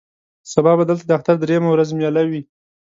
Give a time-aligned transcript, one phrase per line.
[0.51, 2.41] سبا به دلته د اختر درېیمه ورځ مېله وي.